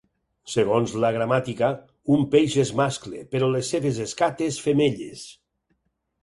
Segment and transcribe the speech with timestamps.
[0.51, 1.69] Segons la gramàtica,
[2.15, 5.29] un peix és mascle, però les seves escates femelles.